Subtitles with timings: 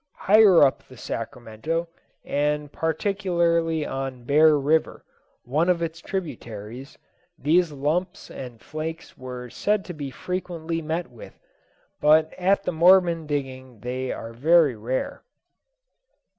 [0.17, 1.87] Higher up the Sacramento,
[2.25, 5.05] and particularly on Bear River,
[5.43, 6.97] one of its tributaries,
[7.37, 11.39] these lumps and flakes were said to be frequently met with;
[11.99, 15.21] but at the Mormon digging they are very rare.